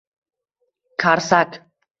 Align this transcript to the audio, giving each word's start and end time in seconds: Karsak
Karsak 1.05 1.61